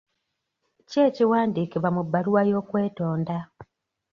Ki 0.89 0.97
ekiwandiikibwa 1.07 1.89
mu 1.95 2.01
bbaluwa 2.05 2.41
y'okwetonda? 2.49 3.37